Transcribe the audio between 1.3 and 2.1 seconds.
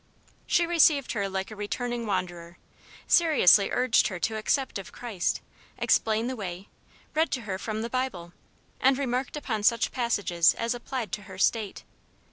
a returning